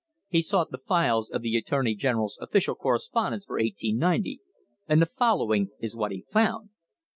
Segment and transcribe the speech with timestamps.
[0.29, 4.41] He sought the files of the attorney general's official correspondence for 1890,
[4.87, 6.71] and the following is what he found.